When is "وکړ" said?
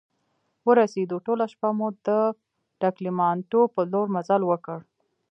4.47-4.79